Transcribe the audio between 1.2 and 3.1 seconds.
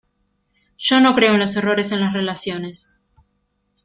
en los errores en las relaciones.